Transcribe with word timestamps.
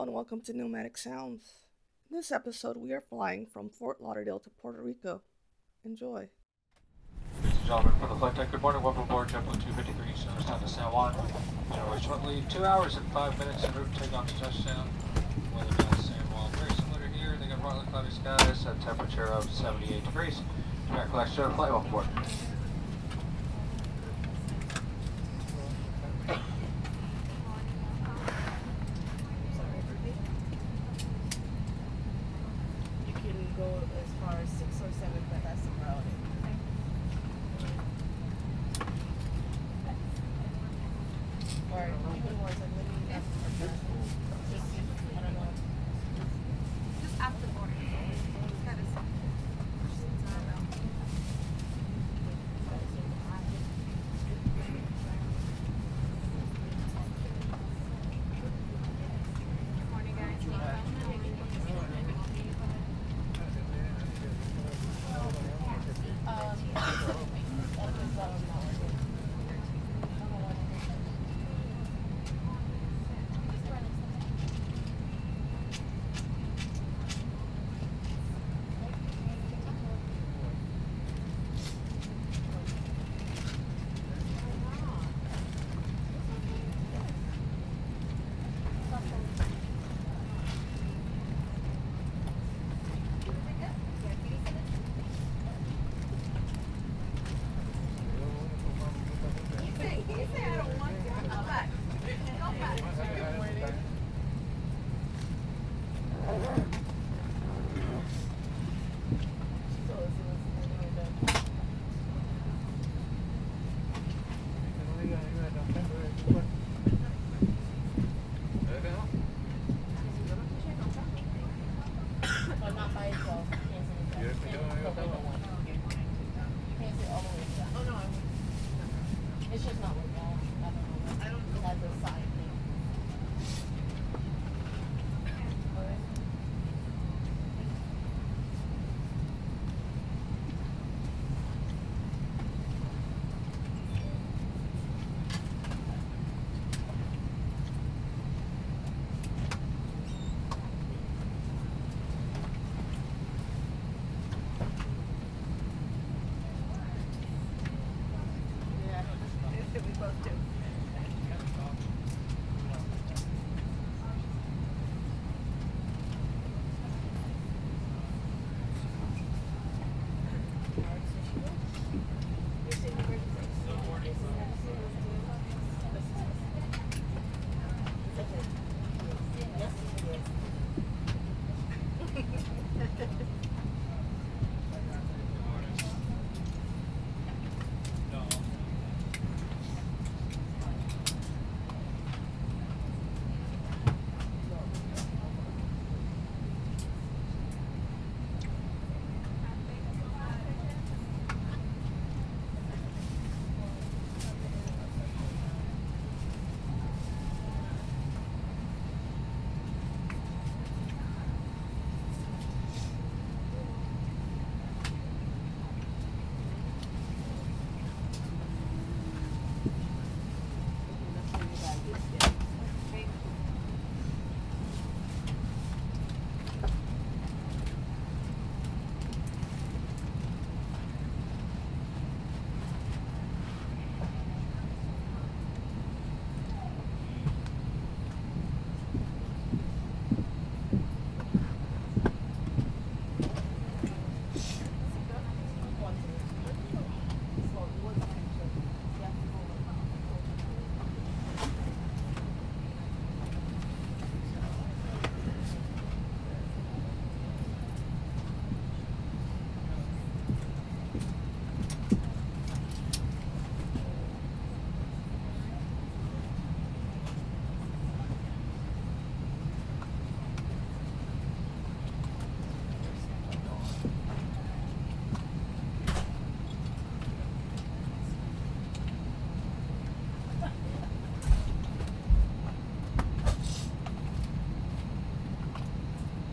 And 0.00 0.14
welcome 0.14 0.40
to 0.42 0.52
Pneumatic 0.52 0.96
Sounds. 0.96 1.54
In 2.08 2.16
this 2.16 2.30
episode, 2.30 2.76
we 2.76 2.92
are 2.92 3.00
flying 3.00 3.46
from 3.46 3.68
Fort 3.68 4.00
Lauderdale 4.00 4.38
to 4.38 4.48
Puerto 4.48 4.80
Rico. 4.80 5.22
Enjoy. 5.84 6.28
Ladies 7.42 7.58
and 7.58 7.66
gentlemen, 7.66 7.92
for 7.98 8.06
the 8.06 8.14
flight 8.14 8.36
deck, 8.36 8.52
good 8.52 8.62
morning. 8.62 8.80
Welcome 8.80 9.02
aboard 9.02 9.26
JetBlue 9.26 9.60
253 9.60 10.12
Eastern 10.12 10.36
time 10.44 10.60
to 10.60 10.68
San 10.68 10.84
Juan. 10.92 11.16
Generally 11.72 12.00
shortly, 12.00 12.44
two 12.48 12.64
hours 12.64 12.96
and 12.96 13.12
five 13.12 13.36
minutes 13.40 13.64
en 13.64 13.74
route 13.74 13.92
to 13.92 14.00
take 14.00 14.12
off 14.12 14.28
to 14.28 14.40
touchdown. 14.40 14.88
Weather 15.52 15.82
down 15.82 15.96
San 15.98 16.14
Juan, 16.30 16.52
very 16.52 16.70
similar 16.74 17.08
here. 17.08 17.36
They 17.40 17.48
got 17.48 17.60
partly 17.60 17.84
cloudy 17.86 18.10
skies, 18.12 18.66
a 18.66 18.76
temperature 18.84 19.26
of 19.26 19.50
78 19.50 20.04
degrees. 20.04 20.40
Flag 21.10 21.28
Show, 21.28 21.50
flight 21.50 21.72
welcome 21.72 21.88
aboard. 21.88 22.06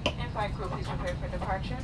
And 0.06 0.32
flight 0.32 0.54
crew, 0.56 0.68
please 0.68 0.88
prepare 0.88 1.16
for 1.16 1.28
departure. 1.28 1.78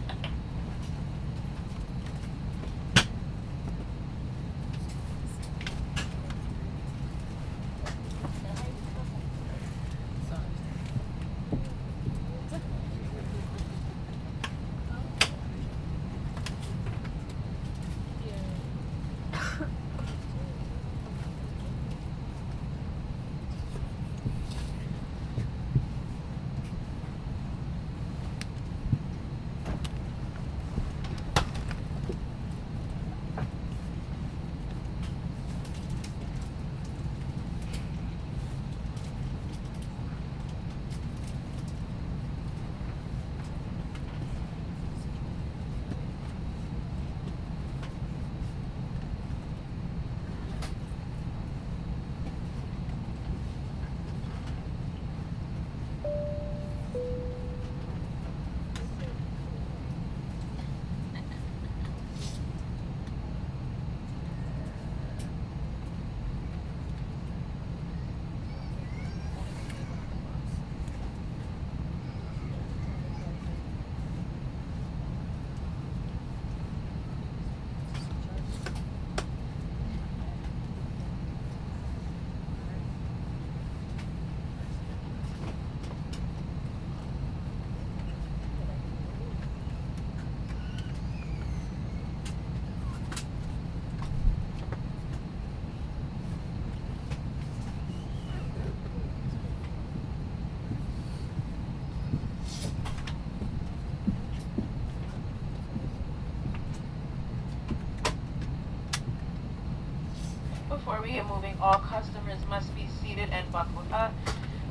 In 111.03 111.25
moving, 111.25 111.57
all 111.59 111.79
customers 111.79 112.37
must 112.47 112.73
be 112.75 112.87
seated 113.01 113.29
and 113.31 113.51
buckled 113.51 113.91
up. 113.91 114.13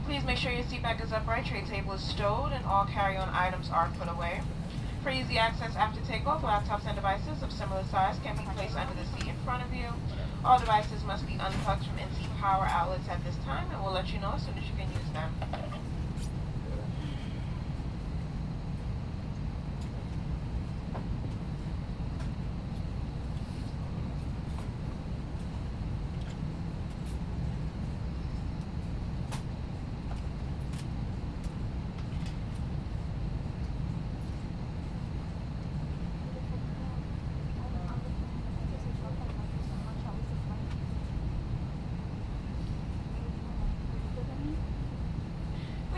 Please 0.07 0.25
make 0.25 0.39
sure 0.39 0.53
your 0.53 0.63
seat 0.65 0.81
back 0.81 1.03
is 1.03 1.13
upright, 1.13 1.45
tray 1.45 1.63
table 1.63 1.93
is 1.95 2.01
stowed, 2.01 2.53
and 2.53 2.65
all 2.65 2.87
carry-on 2.87 3.29
items 3.31 3.69
are 3.69 3.91
put 3.99 4.09
away. 4.09 4.41
For 5.03 5.11
easy 5.11 5.39
access 5.39 5.75
after 5.75 6.01
takeoff, 6.07 6.43
laptops 6.43 6.87
and 6.87 6.95
devices 6.95 7.43
of 7.43 7.53
similar 7.53 7.83
size 7.91 8.17
can 8.23 8.37
be 8.37 8.45
placed 8.55 8.77
under 8.77 8.95
the 8.95 9.05
seat 9.19 9.29
in 9.29 9.37
front 9.45 9.65
of 9.65 9.75
you. 9.75 9.89
All 10.45 10.59
devices 10.59 11.03
must 11.05 11.27
be 11.27 11.35
unplugged 11.35 11.85
from 11.85 11.99
AC 11.99 12.29
power 12.41 12.67
outlets 12.71 13.09
at 13.09 13.23
this 13.25 13.37
time, 13.45 13.69
and 13.73 13.83
we'll 13.83 13.93
let 13.93 14.13
you 14.13 14.21
know 14.21 14.33
as 14.35 14.45
soon 14.45 14.57
as 14.57 14.65
you 14.65 14.77
can 14.79 14.89
use 14.93 15.13
them. 15.13 15.35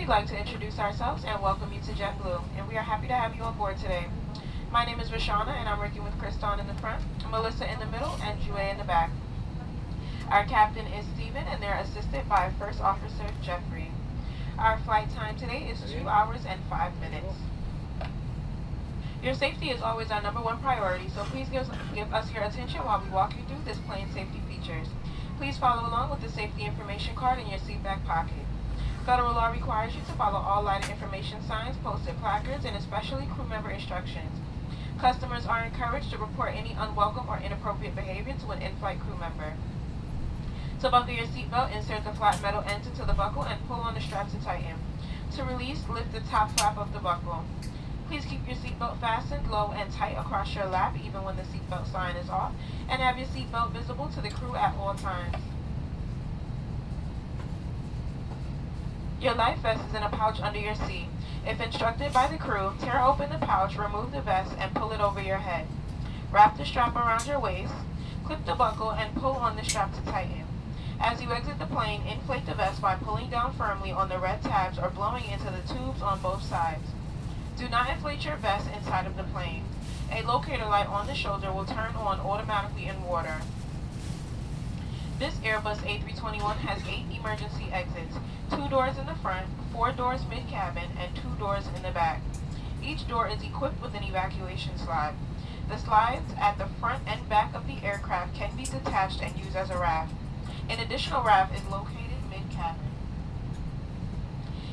We'd 0.03 0.09
like 0.09 0.27
to 0.27 0.37
introduce 0.37 0.81
ourselves 0.81 1.23
and 1.25 1.41
welcome 1.41 1.73
you 1.73 1.79
to 1.79 1.93
JetBlue, 1.93 2.43
and 2.57 2.67
we 2.67 2.77
are 2.77 2.83
happy 2.83 3.07
to 3.07 3.15
have 3.15 3.37
you 3.37 3.43
on 3.45 3.57
board 3.57 3.77
today. 3.77 4.07
My 4.73 4.85
name 4.85 4.99
is 4.99 5.11
Rashana, 5.11 5.55
and 5.55 5.69
I'm 5.69 5.79
working 5.79 6.03
with 6.03 6.19
Kriston 6.19 6.59
in 6.59 6.67
the 6.67 6.75
front, 6.75 7.05
Melissa 7.31 7.71
in 7.73 7.79
the 7.79 7.87
middle, 7.87 8.19
and 8.21 8.37
Jue 8.41 8.57
in 8.57 8.79
the 8.79 8.85
back. 8.85 9.13
Our 10.29 10.45
captain 10.45 10.89
is 10.89 11.07
Steven, 11.15 11.45
and 11.47 11.63
they're 11.63 11.79
assisted 11.79 12.29
by 12.29 12.51
First 12.59 12.81
Officer 12.81 13.31
Jeffrey. 13.45 13.93
Our 14.59 14.77
flight 14.81 15.09
time 15.11 15.37
today 15.37 15.71
is 15.71 15.81
2 15.93 16.09
hours 16.09 16.41
and 16.49 16.61
5 16.69 17.01
minutes. 17.01 17.37
Your 19.23 19.35
safety 19.35 19.71
is 19.71 19.83
always 19.83 20.11
our 20.11 20.21
number 20.21 20.41
one 20.41 20.59
priority, 20.59 21.11
so 21.11 21.23
please 21.31 21.49
give, 21.49 21.71
give 21.95 22.13
us 22.13 22.29
your 22.33 22.43
attention 22.43 22.81
while 22.81 23.01
we 23.01 23.09
walk 23.11 23.37
you 23.37 23.45
through 23.47 23.65
this 23.65 23.79
plane 23.87 24.09
safety 24.13 24.41
features. 24.49 24.89
Please 25.39 25.59
follow 25.59 25.89
along 25.89 26.11
with 26.11 26.23
the 26.23 26.29
safety 26.29 26.65
information 26.65 27.15
card 27.15 27.39
in 27.39 27.47
your 27.47 27.61
seat 27.61 27.85
back 27.85 28.05
pocket. 28.05 28.35
Federal 29.05 29.35
law 29.35 29.49
requires 29.49 29.97
you 29.97 30.01
to 30.03 30.13
follow 30.13 30.39
all 30.39 30.63
lighted 30.63 30.89
information 30.89 31.43
signs, 31.49 31.77
posted 31.79 32.17
placards, 32.19 32.65
and 32.65 32.77
especially 32.77 33.27
crew 33.35 33.45
member 33.45 33.71
instructions. 33.71 34.39
Customers 35.01 35.45
are 35.45 35.65
encouraged 35.65 36.13
to 36.13 36.19
report 36.19 36.55
any 36.55 36.77
unwelcome 36.79 37.29
or 37.29 37.41
inappropriate 37.41 37.97
behavior 37.97 38.35
to 38.39 38.51
an 38.53 38.63
in-flight 38.63 39.01
crew 39.01 39.17
member. 39.17 39.55
To 40.83 40.89
buckle 40.89 41.15
your 41.15 41.27
seatbelt, 41.27 41.75
insert 41.75 42.05
the 42.05 42.13
flat 42.13 42.41
metal 42.41 42.63
ends 42.65 42.87
into 42.87 43.05
the 43.05 43.13
buckle 43.13 43.43
and 43.43 43.67
pull 43.67 43.81
on 43.81 43.95
the 43.95 44.01
strap 44.01 44.31
to 44.31 44.41
tighten. 44.41 44.77
To 45.35 45.43
release, 45.43 45.83
lift 45.89 46.13
the 46.13 46.21
top 46.21 46.57
flap 46.57 46.79
of 46.79 46.93
the 46.93 47.01
buckle. 47.01 47.43
Please 48.07 48.25
keep 48.25 48.47
your 48.47 48.57
seatbelt 48.57 49.01
fastened 49.01 49.51
low 49.51 49.73
and 49.75 49.93
tight 49.93 50.17
across 50.17 50.55
your 50.55 50.67
lap 50.67 50.95
even 51.05 51.25
when 51.25 51.37
the 51.37 51.43
seatbelt 51.43 51.91
sign 51.91 52.15
is 52.15 52.31
off, 52.31 52.53
and 52.89 53.03
have 53.03 53.19
your 53.19 53.27
seatbelt 53.27 53.73
visible 53.73 54.09
to 54.15 54.21
the 54.21 54.31
crew 54.31 54.55
at 54.55 54.77
all 54.77 54.95
times. 54.95 55.37
Your 59.23 59.35
life 59.35 59.61
vest 59.61 59.81
is 59.89 59.95
in 59.95 60.03
a 60.03 60.09
pouch 60.09 60.41
under 60.41 60.59
your 60.59 60.75
seat. 60.75 61.07
If 61.47 61.61
instructed 61.61 62.13
by 62.13 62.27
the 62.27 62.37
crew, 62.37 62.73
tear 62.81 63.01
open 63.01 63.31
the 63.31 63.39
pouch, 63.39 63.79
remove 63.79 64.11
the 64.11 64.21
vest, 64.21 64.53
and 64.59 64.75
pull 64.75 64.91
it 64.91 65.01
over 65.01 65.23
your 65.23 65.39
head. 65.39 65.69
Wrap 66.33 66.59
the 66.59 66.65
strap 66.65 66.97
around 66.97 67.25
your 67.29 67.39
waist, 67.39 67.73
clip 68.25 68.45
the 68.45 68.57
buckle, 68.57 68.91
and 68.91 69.15
pull 69.15 69.31
on 69.31 69.55
the 69.55 69.63
strap 69.63 69.95
to 69.95 70.03
tighten. 70.11 70.43
As 70.99 71.23
you 71.23 71.31
exit 71.31 71.61
the 71.61 71.67
plane, 71.67 72.03
inflate 72.05 72.47
the 72.47 72.55
vest 72.55 72.83
by 72.83 72.97
pulling 72.97 73.31
down 73.31 73.55
firmly 73.55 73.93
on 73.93 74.09
the 74.09 74.19
red 74.19 74.43
tabs 74.43 74.77
or 74.77 74.91
blowing 74.91 75.27
into 75.27 75.45
the 75.45 75.73
tubes 75.73 76.03
on 76.03 76.21
both 76.21 76.43
sides. 76.43 76.89
Do 77.57 77.69
not 77.69 77.91
inflate 77.91 78.25
your 78.25 78.37
vest 78.37 78.67
inside 78.77 79.07
of 79.07 79.17
the 79.17 79.23
plane. 79.23 79.63
A 80.11 80.23
locator 80.23 80.67
light 80.67 80.89
on 80.89 81.07
the 81.07 81.15
shoulder 81.15 81.53
will 81.53 81.65
turn 81.65 81.95
on 81.95 82.19
automatically 82.19 82.87
in 82.87 83.05
water. 83.05 83.41
This 85.23 85.35
Airbus 85.35 85.79
A321 85.87 86.57
has 86.67 86.83
eight 86.89 87.07
emergency 87.17 87.71
exits, 87.71 88.17
two 88.51 88.69
doors 88.69 88.99
in 88.99 89.07
the 89.07 89.15
front, 89.15 89.47
four 89.73 89.93
doors 89.93 90.23
mid-cabin, 90.29 90.91
and 90.99 91.15
two 91.15 91.31
doors 91.39 91.65
in 91.77 91.83
the 91.83 91.93
back. 91.93 92.21
Each 92.83 93.07
door 93.07 93.29
is 93.29 93.41
equipped 93.41 93.81
with 93.81 93.95
an 93.95 94.03
evacuation 94.03 94.77
slide. 94.77 95.15
The 95.69 95.79
slides 95.79 96.35
at 96.41 96.59
the 96.59 96.67
front 96.81 97.05
and 97.07 97.29
back 97.29 97.55
of 97.55 97.69
the 97.69 97.87
aircraft 97.87 98.35
can 98.35 98.57
be 98.57 98.65
detached 98.65 99.23
and 99.23 99.39
used 99.39 99.55
as 99.55 99.71
a 99.71 99.79
raft. 99.79 100.13
An 100.69 100.81
additional 100.81 101.23
raft 101.23 101.55
is 101.55 101.65
located 101.71 102.19
mid-cabin. 102.29 102.91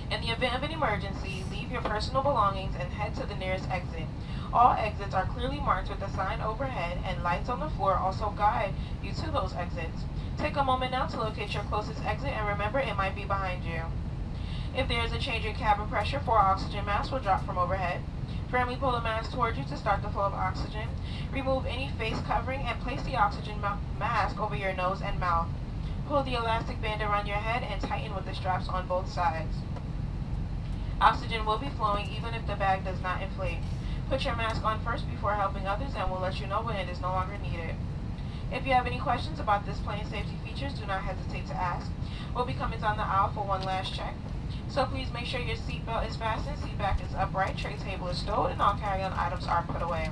In 0.10 0.22
the 0.22 0.34
event 0.34 0.56
of 0.56 0.64
an 0.64 0.72
emergency, 0.72 1.44
leave 1.52 1.72
your 1.72 1.84
personal 1.84 2.24
belongings 2.24 2.74
and 2.80 2.92
head 2.94 3.14
to 3.18 3.28
the 3.28 3.36
nearest 3.36 3.70
exit. 3.70 4.08
All 4.52 4.72
exits 4.72 5.14
are 5.14 5.28
clearly 5.28 5.60
marked 5.60 5.92
with 5.92 6.02
a 6.02 6.10
sign 6.10 6.42
overhead 6.42 6.98
and 7.06 7.22
lights 7.22 7.50
on 7.50 7.60
the 7.60 7.70
floor 7.70 7.94
also 7.94 8.34
guide 8.36 8.74
you 9.04 9.12
to 9.14 9.30
those 9.30 9.54
exits. 9.54 10.02
Take 10.40 10.56
a 10.56 10.64
moment 10.64 10.94
now 10.94 11.06
to 11.06 11.20
locate 11.20 11.54
your 11.54 11.64
closest 11.64 12.02
exit 12.06 12.30
and 12.30 12.48
remember 12.48 12.80
it 12.80 12.96
might 12.96 13.14
be 13.14 13.26
behind 13.26 13.66
you. 13.66 13.82
If 14.74 14.88
there 14.88 15.04
is 15.04 15.12
a 15.12 15.20
change 15.20 15.44
in 15.44 15.54
cabin 15.54 15.90
pressure, 15.90 16.22
four 16.22 16.40
oxygen 16.40 16.86
masks 16.86 17.12
will 17.12 17.20
drop 17.20 17.46
from 17.46 17.58
overhead. 17.58 18.00
Firmly 18.50 18.78
pull 18.78 18.94
the 18.94 19.02
mask 19.02 19.34
towards 19.34 19.58
you 19.58 19.66
to 19.66 19.76
start 19.76 20.02
the 20.02 20.10
flow 20.10 20.24
of 20.24 20.34
oxygen. 20.34 20.88
Remove 21.34 21.66
any 21.66 21.90
face 21.90 22.22
covering 22.22 22.62
and 22.62 22.80
place 22.80 23.02
the 23.02 23.18
oxygen 23.18 23.60
ma 23.60 23.76
mask 24.00 24.40
over 24.40 24.56
your 24.56 24.74
nose 24.74 25.02
and 25.02 25.20
mouth. 25.20 25.50
Pull 26.08 26.24
the 26.24 26.36
elastic 26.36 26.82
band 26.82 27.02
around 27.02 27.28
your 27.28 27.36
head 27.36 27.62
and 27.62 27.82
tighten 27.82 28.16
with 28.16 28.26
the 28.26 28.34
straps 28.34 28.70
on 28.70 28.88
both 28.88 29.12
sides. 29.12 29.58
Oxygen 31.02 31.46
will 31.46 31.58
be 31.58 31.70
flowing 31.70 32.10
even 32.16 32.34
if 32.34 32.48
the 32.48 32.56
bag 32.56 32.86
does 32.86 33.02
not 33.02 33.22
inflate. 33.22 33.60
Put 34.10 34.24
your 34.24 34.38
mask 34.38 34.64
on 34.64 34.80
first 34.86 35.06
before 35.10 35.34
helping 35.34 35.68
others 35.68 35.92
and 35.98 36.10
we'll 36.10 36.22
let 36.22 36.40
you 36.40 36.48
know 36.48 36.62
when 36.62 36.78
it 36.78 36.88
is 36.88 37.02
no 37.02 37.10
longer 37.10 37.38
needed. 37.40 37.76
If 38.52 38.66
you 38.66 38.74
have 38.74 38.88
any 38.88 38.98
questions 39.00 39.40
about 39.40 39.66
this 39.66 39.78
plane 39.80 40.06
safety 40.06 40.36
features, 40.44 40.74
do 40.74 40.86
not 40.88 41.04
hesitate 41.04 41.46
to 41.48 41.54
ask. 41.54 41.90
We'll 42.36 42.46
be 42.46 42.54
coming 42.54 42.80
down 42.80 42.98
the 42.98 43.04
aisle 43.04 43.32
for 43.34 43.46
one 43.46 43.62
last 43.62 43.94
check. 43.94 44.16
So 44.68 44.86
please 44.86 45.12
make 45.14 45.26
sure 45.26 45.40
your 45.40 45.56
seatbelt 45.56 46.10
is 46.10 46.16
fastened, 46.16 46.58
seat 46.60 46.78
back 46.78 47.04
is 47.04 47.14
upright, 47.16 47.58
tray 47.58 47.76
table 47.78 48.08
is 48.08 48.18
stowed, 48.18 48.52
and 48.52 48.62
all 48.62 48.76
carry-on 48.76 49.14
items 49.14 49.46
are 49.46 49.64
put 49.64 49.82
away. 49.82 50.10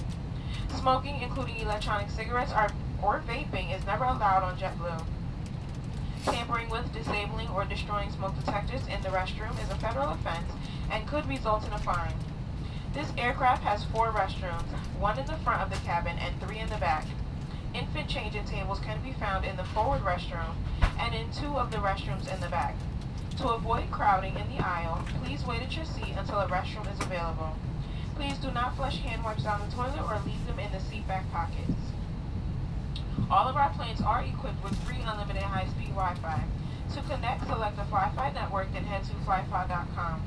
Smoking, 0.79 1.21
including 1.21 1.57
electronic 1.57 2.11
cigarettes 2.11 2.51
or, 2.51 2.67
or 3.01 3.23
vaping, 3.27 3.75
is 3.75 3.85
never 3.85 4.03
allowed 4.03 4.43
on 4.43 4.57
JetBlue. 4.57 5.03
Tampering 6.25 6.69
with, 6.69 6.91
disabling, 6.93 7.47
or 7.49 7.65
destroying 7.65 8.11
smoke 8.11 8.35
detectors 8.37 8.81
in 8.87 9.01
the 9.01 9.09
restroom 9.09 9.53
is 9.63 9.69
a 9.71 9.75
federal 9.75 10.09
offense 10.09 10.51
and 10.91 11.07
could 11.07 11.27
result 11.27 11.65
in 11.65 11.73
a 11.73 11.79
fine. 11.79 12.13
This 12.93 13.11
aircraft 13.17 13.63
has 13.63 13.83
four 13.85 14.11
restrooms, 14.11 14.67
one 14.99 15.17
in 15.17 15.25
the 15.25 15.37
front 15.37 15.61
of 15.61 15.69
the 15.69 15.83
cabin 15.85 16.17
and 16.19 16.39
three 16.41 16.59
in 16.59 16.69
the 16.69 16.77
back. 16.77 17.05
Infant 17.77 18.09
changing 18.09 18.45
tables 18.45 18.79
can 18.79 18.99
be 19.03 19.13
found 19.13 19.45
in 19.45 19.55
the 19.55 19.63
forward 19.63 20.01
restroom 20.01 20.55
and 20.97 21.13
in 21.13 21.31
two 21.31 21.59
of 21.59 21.69
the 21.69 21.77
restrooms 21.77 22.27
in 22.33 22.41
the 22.41 22.49
back. 22.49 22.75
To 23.37 23.49
avoid 23.49 23.91
crowding 23.91 24.35
in 24.35 24.49
the 24.49 24.65
aisle, 24.65 25.05
please 25.21 25.45
wait 25.45 25.61
at 25.61 25.75
your 25.75 25.85
seat 25.85 26.15
until 26.17 26.39
a 26.39 26.47
restroom 26.47 26.91
is 26.91 26.99
available. 26.99 27.55
Please 28.15 28.39
do 28.39 28.49
not 28.49 28.75
flush 28.75 28.97
hand 28.97 29.23
wipes 29.23 29.43
down 29.43 29.61
the 29.61 29.75
toilet 29.75 30.01
or 30.09 30.19
leave 30.25 30.43
them 30.47 30.57
in 30.57 30.71
the 30.71 30.79
seat 30.79 31.07
back 31.07 31.31
pockets. 31.31 31.93
All 33.29 33.47
of 33.47 33.55
our 33.55 33.69
planes 33.69 34.01
are 34.01 34.23
equipped 34.23 34.63
with 34.63 34.75
free 34.79 35.03
unlimited 35.05 35.43
high-speed 35.43 35.93
Wi-Fi. 35.93 36.43
To 36.95 37.01
connect, 37.01 37.45
select 37.45 37.75
the 37.75 37.83
FlyFi 37.83 38.33
network, 38.33 38.73
then 38.73 38.85
head 38.85 39.03
to 39.03 39.13
flyfi.com. 39.21 40.23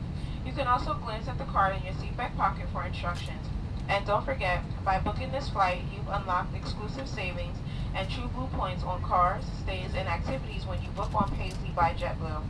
You 0.47 0.53
can 0.53 0.69
also 0.69 0.95
glance 0.95 1.27
at 1.27 1.39
the 1.39 1.45
card 1.47 1.75
in 1.75 1.83
your 1.83 1.95
seat 1.95 2.17
back 2.17 2.37
pocket 2.37 2.67
for 2.73 2.87
instructions. 2.87 3.45
And 3.91 4.07
don't 4.07 4.25
forget, 4.25 4.63
by 4.85 5.01
booking 5.01 5.33
this 5.33 5.49
flight, 5.49 5.83
you've 5.93 6.07
unlocked 6.07 6.55
exclusive 6.55 7.09
savings 7.09 7.59
and 7.97 8.09
TrueBlue 8.09 8.53
points 8.53 8.85
on 8.85 9.03
cars, 9.03 9.45
stays, 9.63 9.95
and 9.97 10.09
activities 10.09 10.65
when 10.65 10.81
you 10.81 10.89
book 10.91 11.13
on 11.13 11.29
Paisley 11.37 11.73
by 11.75 11.95
JetBlue. 11.95 12.41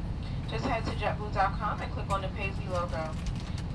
Just 0.50 0.66
head 0.66 0.84
to 0.84 0.90
jetblue.com 0.90 1.80
and 1.80 1.92
click 1.92 2.10
on 2.10 2.20
the 2.20 2.28
Paisley 2.28 2.66
logo. 2.70 3.08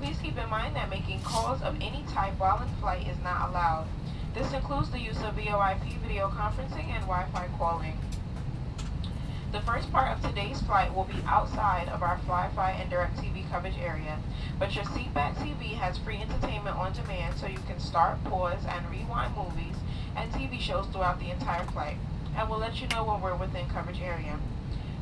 Please 0.00 0.16
keep 0.22 0.38
in 0.38 0.48
mind 0.48 0.76
that 0.76 0.88
making 0.88 1.20
calls 1.22 1.60
of 1.62 1.74
any 1.80 2.04
type 2.12 2.38
while 2.38 2.62
in 2.62 2.68
flight 2.80 3.08
is 3.08 3.18
not 3.24 3.50
allowed. 3.50 3.88
This 4.32 4.52
includes 4.52 4.90
the 4.90 5.00
use 5.00 5.16
of 5.24 5.34
VoIP 5.34 5.98
video 6.02 6.28
conferencing 6.28 6.86
and 6.94 7.02
Wi-Fi 7.02 7.48
calling. 7.58 7.98
The 9.52 9.60
first 9.60 9.92
part 9.92 10.08
of 10.08 10.22
today's 10.22 10.60
flight 10.60 10.94
will 10.94 11.04
be 11.04 11.22
outside 11.24 11.88
of 11.88 12.02
our 12.02 12.18
FlyFi 12.18 12.80
and 12.80 12.90
DirecTV 12.90 13.48
coverage 13.50 13.78
area, 13.78 14.18
but 14.58 14.74
your 14.74 14.84
seatback 14.84 15.34
TV 15.36 15.74
has 15.74 15.98
free 15.98 16.20
entertainment 16.20 16.76
on 16.76 16.92
demand 16.92 17.36
so 17.38 17.46
you 17.46 17.60
can 17.66 17.78
start, 17.78 18.22
pause, 18.24 18.64
and 18.68 18.90
rewind 18.90 19.36
movies 19.36 19.76
and 20.16 20.32
TV 20.32 20.58
shows 20.60 20.86
throughout 20.88 21.20
the 21.20 21.30
entire 21.30 21.64
flight, 21.66 21.96
and 22.36 22.50
we'll 22.50 22.58
let 22.58 22.80
you 22.80 22.88
know 22.88 23.04
when 23.04 23.20
we're 23.20 23.36
within 23.36 23.68
coverage 23.68 24.00
area. 24.00 24.38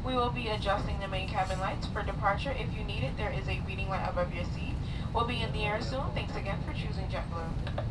We 0.05 0.15
will 0.15 0.31
be 0.31 0.49
adjusting 0.49 1.01
the 1.01 1.09
main 1.09 1.29
cabin 1.29 1.59
lights. 1.61 1.87
For 1.87 2.03
departure, 2.03 2.53
if 2.53 2.77
you 2.77 2.85
need 2.85 3.03
it, 3.03 3.17
there 3.17 3.33
is 3.33 3.49
a 3.49 3.63
reading 3.67 3.89
light 3.89 4.07
above 4.07 4.35
your 4.35 4.45
seat. 4.45 4.75
We'll 5.15 5.27
be 5.27 5.41
in 5.41 5.53
the 5.53 5.65
air 5.65 5.81
soon. 5.81 6.11
Thanks 6.15 6.37
again 6.37 6.59
for 6.67 6.75
choosing 6.75 7.07
JetBlue. 7.09 7.85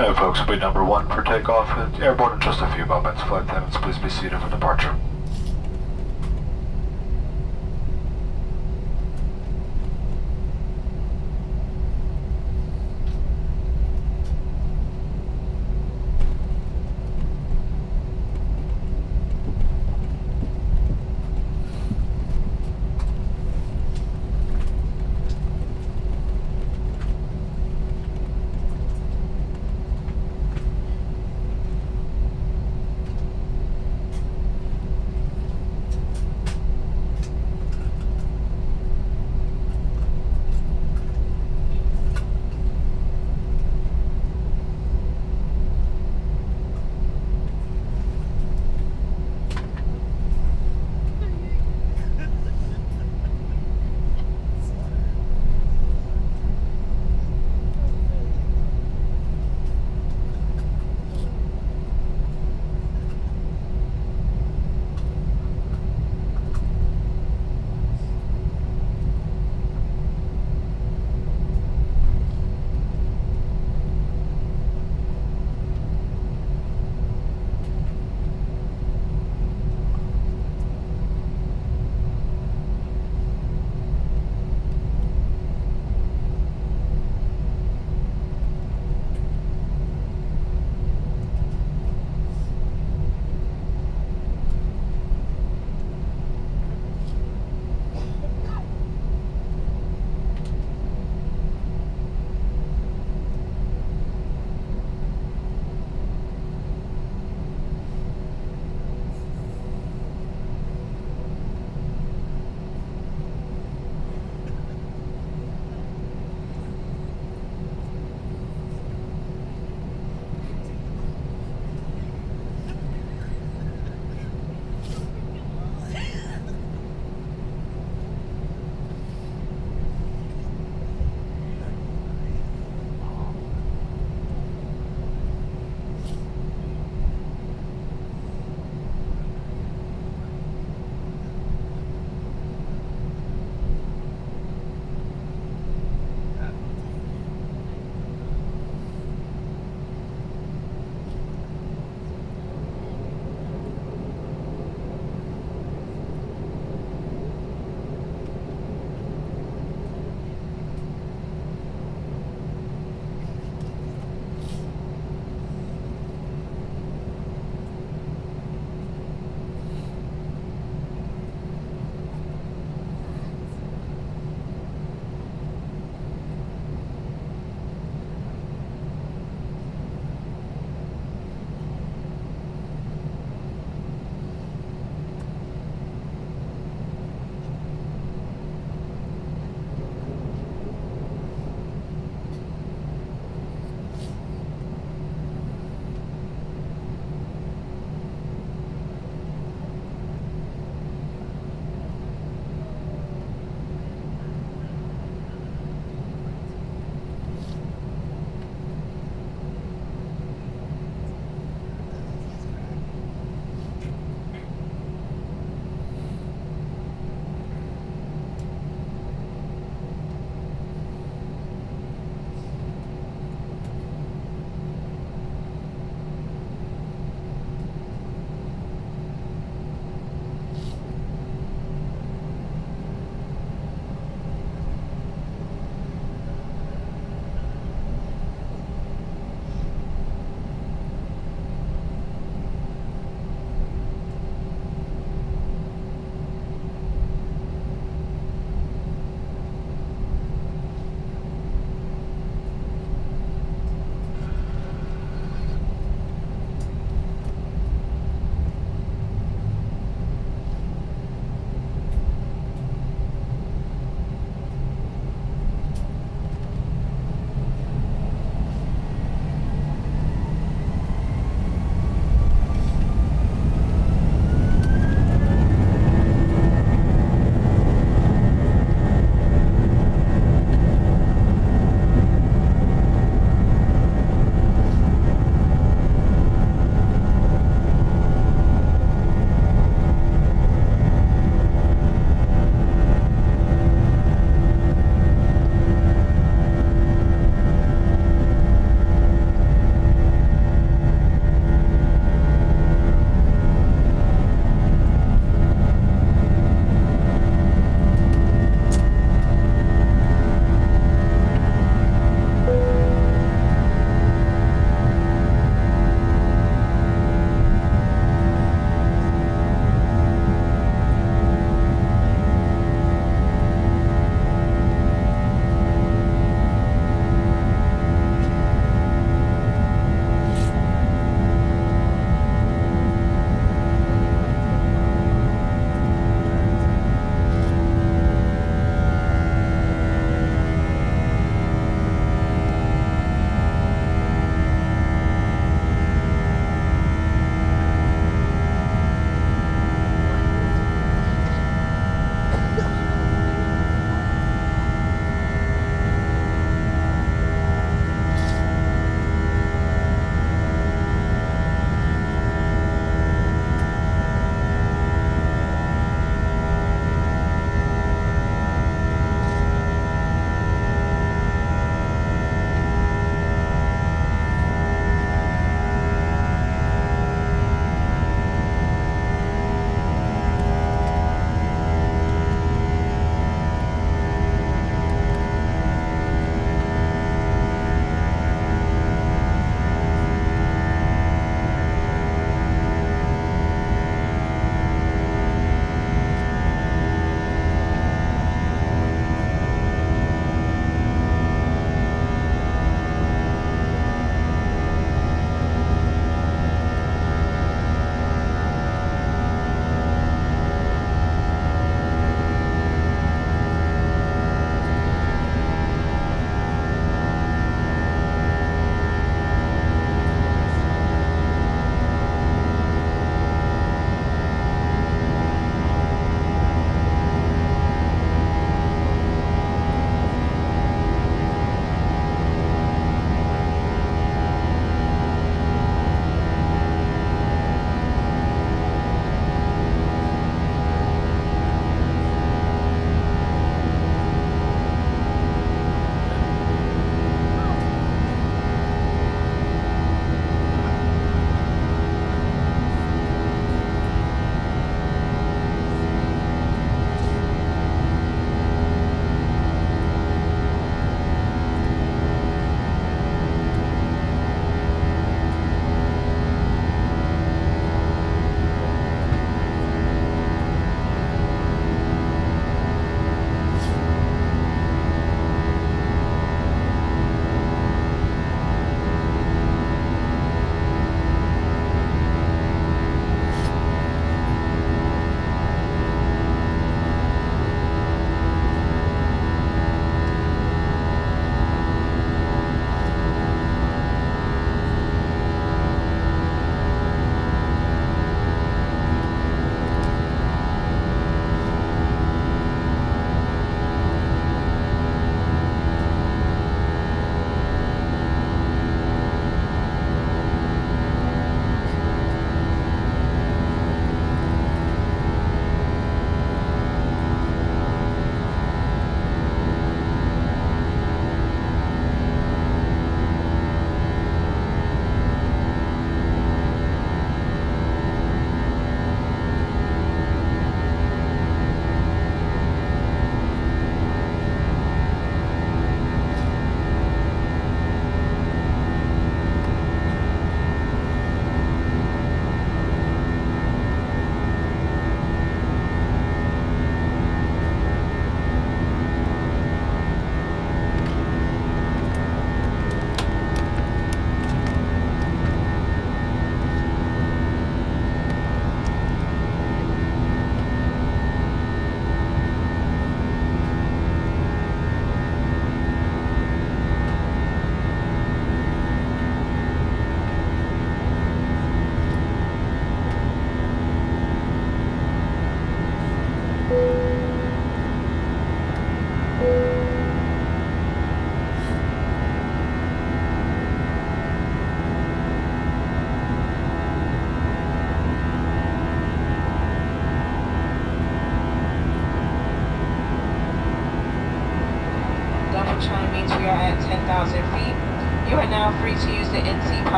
And 0.00 0.16
folks 0.16 0.40
will 0.40 0.46
be 0.46 0.56
number 0.56 0.82
one 0.82 1.06
for 1.08 1.22
takeoff. 1.22 1.68
Airborne 2.00 2.32
in 2.32 2.40
just 2.40 2.62
a 2.62 2.74
few 2.74 2.86
moments. 2.86 3.22
Flight 3.24 3.44
attendants, 3.44 3.76
please 3.76 3.98
be 3.98 4.08
seated 4.08 4.40
for 4.40 4.48
departure. 4.48 4.96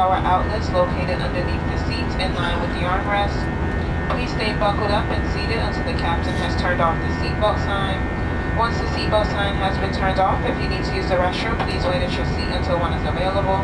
Power 0.03 0.19
outlets 0.27 0.67
located 0.75 1.15
underneath 1.23 1.63
the 1.71 1.79
seats 1.87 2.19
in 2.19 2.35
line 2.35 2.59
with 2.59 2.75
the 2.75 2.83
armrest. 2.83 3.39
Please 4.11 4.27
stay 4.35 4.51
buckled 4.59 4.91
up 4.91 5.07
and 5.15 5.23
seated 5.31 5.63
until 5.63 5.87
the 5.87 5.95
captain 5.95 6.35
has 6.43 6.59
turned 6.59 6.83
off 6.83 6.99
the 7.07 7.11
seatbelt 7.23 7.55
sign. 7.63 8.03
Once 8.59 8.75
the 8.83 8.89
seatbelt 8.91 9.31
sign 9.31 9.55
has 9.55 9.79
been 9.79 9.95
turned 9.95 10.19
off, 10.19 10.43
if 10.43 10.59
you 10.59 10.67
need 10.67 10.83
to 10.83 10.91
use 10.91 11.07
the 11.07 11.15
restroom, 11.15 11.55
please 11.63 11.87
wait 11.87 12.03
at 12.03 12.11
your 12.19 12.27
seat 12.35 12.51
until 12.51 12.83
one 12.83 12.91
is 12.99 13.05
available. 13.07 13.63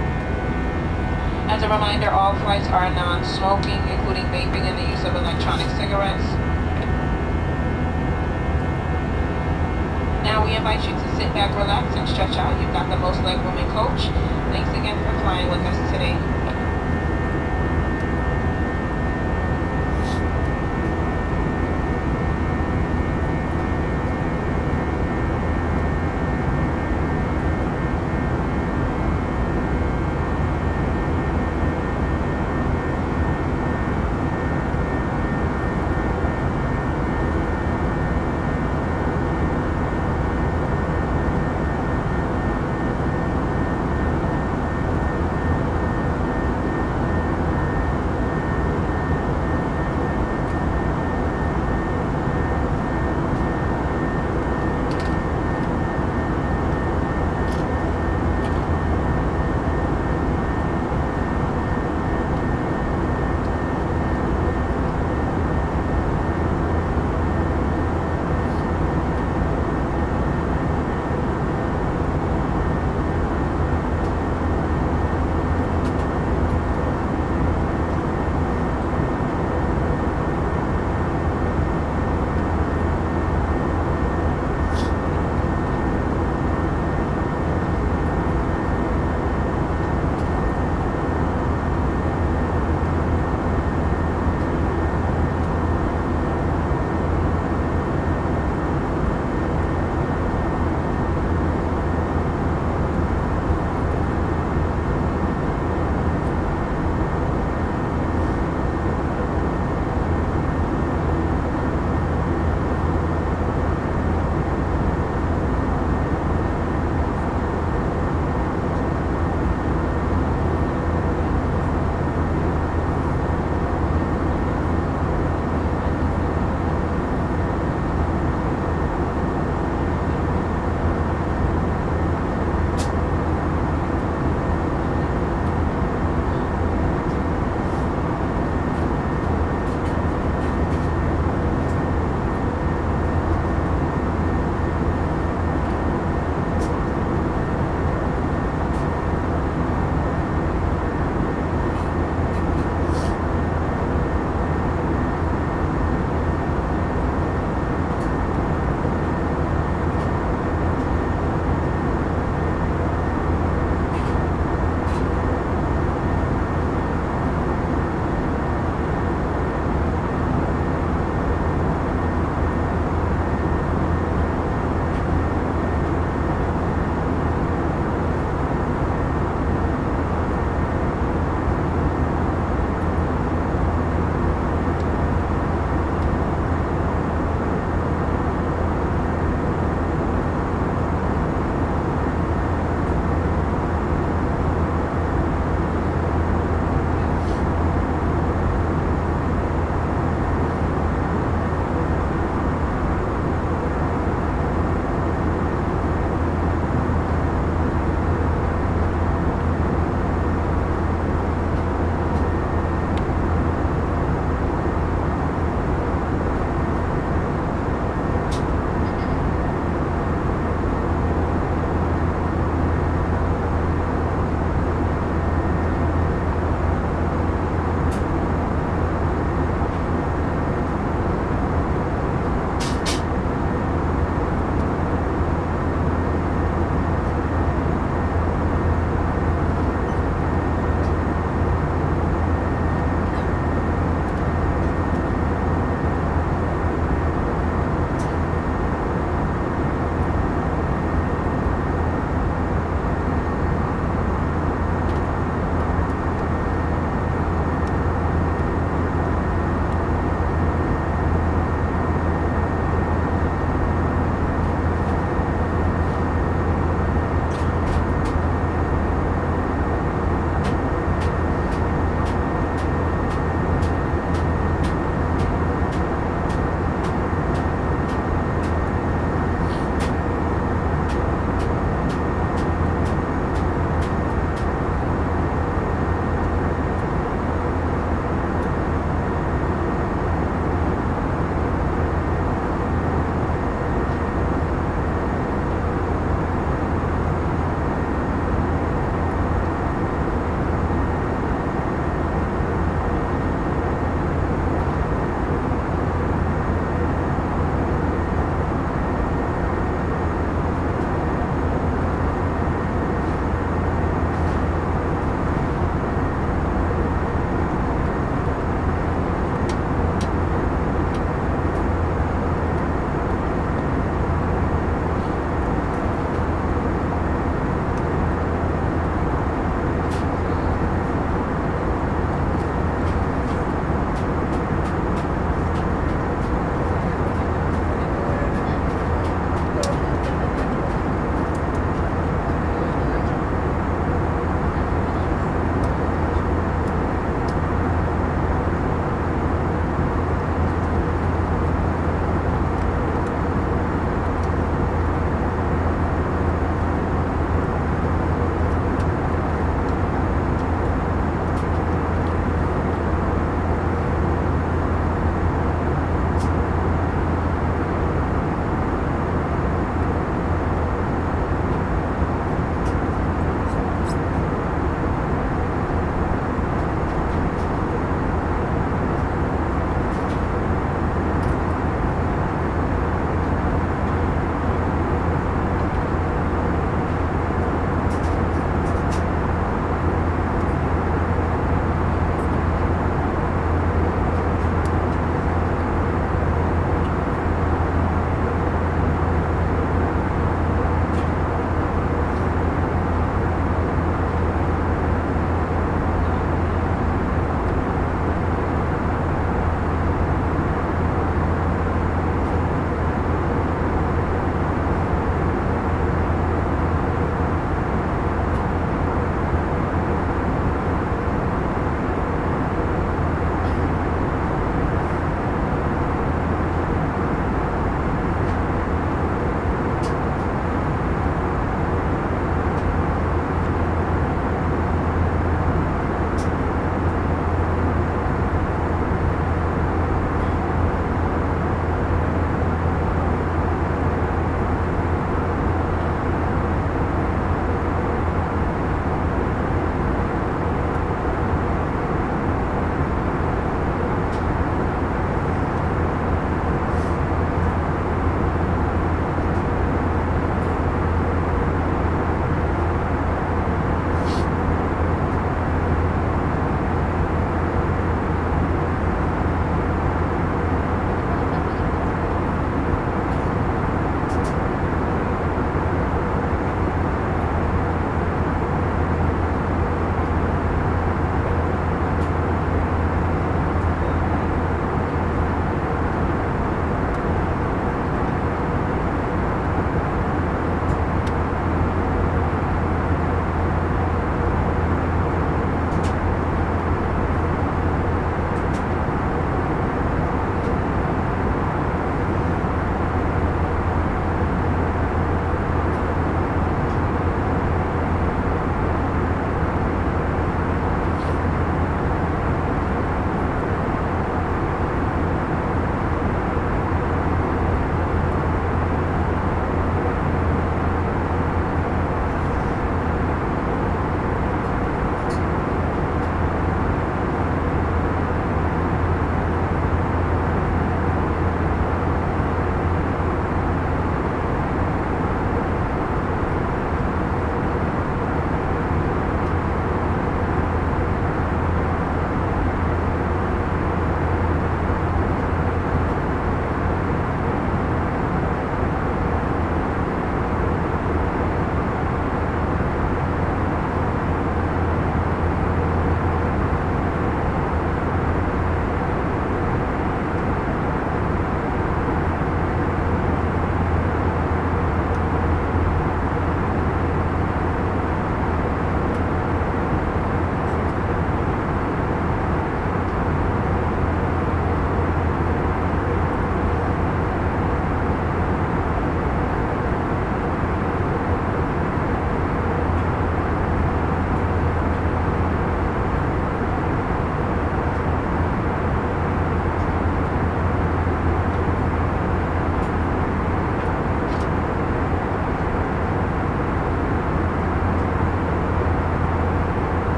As 1.51 1.59
a 1.67 1.69
reminder, 1.69 2.07
all 2.07 2.39
flights 2.47 2.71
are 2.71 2.87
non-smoking, 2.95 3.83
including 3.91 4.23
vaping 4.31 4.63
and 4.63 4.79
the 4.79 4.87
use 4.95 5.03
of 5.03 5.19
electronic 5.19 5.67
cigarettes. 5.75 6.23
Now 10.23 10.47
we 10.47 10.55
invite 10.55 10.87
you 10.87 10.95
to 10.95 11.09
sit 11.19 11.35
back, 11.35 11.51
relax, 11.59 11.99
and 11.99 12.07
stretch 12.07 12.39
out. 12.39 12.55
You've 12.63 12.71
got 12.71 12.87
the 12.87 13.01
most 13.03 13.19
legroom 13.27 13.59
in 13.59 13.67
coach. 13.75 14.07
Thanks 14.55 14.71
again 14.71 14.95
for 15.03 15.19
flying 15.27 15.51
with 15.51 15.67
us 15.67 15.75
today. 15.91 16.28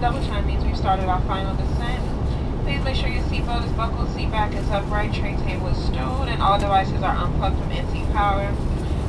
Double 0.00 0.24
chime 0.24 0.46
means 0.46 0.64
we've 0.64 0.78
started 0.78 1.04
our 1.04 1.20
final 1.28 1.54
descent. 1.56 2.00
Please 2.64 2.82
make 2.82 2.96
sure 2.96 3.10
your 3.10 3.22
seatbelt 3.24 3.66
is 3.66 3.72
buckled, 3.72 4.08
seat 4.16 4.30
back 4.30 4.54
is 4.54 4.66
upright, 4.70 5.12
tray 5.12 5.36
table 5.44 5.68
is 5.68 5.76
stowed, 5.76 6.26
and 6.26 6.40
all 6.40 6.58
devices 6.58 7.02
are 7.02 7.14
unplugged 7.14 7.60
from 7.60 7.70
AC 7.70 8.06
power. 8.12 8.48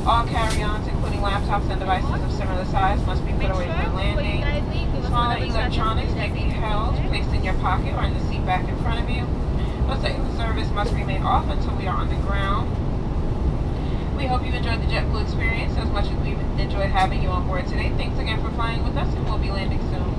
All 0.06 0.28
carry-ons, 0.28 0.86
including 0.90 1.22
laptops 1.22 1.70
and 1.72 1.80
devices 1.80 2.12
of 2.12 2.32
similar 2.34 2.66
size, 2.66 3.00
must 3.06 3.26
be 3.26 3.32
put 3.32 3.52
away 3.52 3.70
when 3.70 3.96
landing. 3.96 4.44
Smaller 5.08 5.38
electronics 5.38 6.12
may 6.14 6.28
be 6.28 6.52
held, 6.52 6.96
placed 7.08 7.32
in 7.32 7.42
your 7.42 7.56
pocket 7.64 7.96
or 7.96 8.04
in 8.04 8.14
the 8.14 8.20
seat 8.28 8.46
back 8.46 8.68
in 8.68 8.76
front 8.84 9.00
of 9.00 9.10
you. 9.10 9.24
The 9.88 10.36
service 10.36 10.70
must 10.72 10.92
remain 10.92 11.22
off 11.24 11.48
until 11.48 11.74
we 11.78 11.88
are 11.88 11.96
on 11.96 12.10
the 12.10 12.20
ground. 12.28 12.68
We 14.18 14.26
hope 14.26 14.44
you 14.46 14.52
enjoyed 14.52 14.82
the 14.82 14.92
JetBlue 14.92 15.24
experience 15.24 15.78
as 15.78 15.88
much 15.92 16.12
as 16.12 16.18
we've 16.20 16.40
enjoyed 16.60 16.92
having 16.92 17.24
you 17.24 17.30
on 17.30 17.48
board 17.48 17.66
today. 17.68 17.94
Thanks 17.96 18.20
again 18.20 18.44
for 18.44 18.52
flying 18.52 18.84
with 18.84 18.98
us, 18.98 19.14
and 19.16 19.24
we'll 19.24 19.38
be 19.38 19.52
landing 19.52 19.80
soon. 19.90 20.11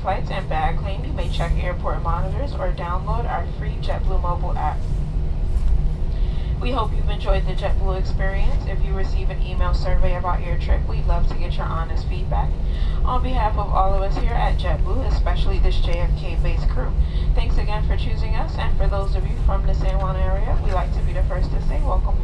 Flights 0.00 0.30
and 0.30 0.48
bag 0.48 0.78
claim, 0.78 1.04
you 1.04 1.12
may 1.12 1.28
check 1.28 1.52
airport 1.62 2.02
monitors 2.02 2.52
or 2.54 2.72
download 2.72 3.28
our 3.28 3.46
free 3.58 3.76
JetBlue 3.80 4.22
mobile 4.22 4.56
app. 4.56 4.78
We 6.60 6.72
hope 6.72 6.92
you've 6.92 7.08
enjoyed 7.08 7.46
the 7.46 7.52
JetBlue 7.52 8.00
experience. 8.00 8.64
If 8.66 8.84
you 8.84 8.92
receive 8.92 9.30
an 9.30 9.40
email 9.42 9.74
survey 9.74 10.16
about 10.16 10.44
your 10.44 10.58
trip, 10.58 10.86
we'd 10.88 11.06
love 11.06 11.28
to 11.28 11.34
get 11.34 11.56
your 11.56 11.66
honest 11.66 12.08
feedback. 12.08 12.50
On 13.04 13.22
behalf 13.22 13.56
of 13.56 13.68
all 13.72 13.94
of 13.94 14.02
us 14.02 14.16
here 14.16 14.32
at 14.32 14.58
JetBlue, 14.58 15.06
especially 15.06 15.60
this 15.60 15.76
JFK-based 15.76 16.68
crew, 16.68 16.92
thanks 17.34 17.56
again 17.58 17.86
for 17.86 17.96
choosing 17.96 18.34
us. 18.34 18.56
And 18.58 18.76
for 18.76 18.88
those 18.88 19.14
of 19.14 19.24
you 19.24 19.36
from 19.46 19.66
the 19.66 19.74
San 19.74 19.98
Juan 19.98 20.16
area, 20.16 20.58
we 20.64 20.72
like 20.72 20.92
to 20.94 21.00
be 21.02 21.12
the 21.12 21.22
first 21.24 21.50
to 21.52 21.62
say 21.68 21.80
welcome. 21.82 22.17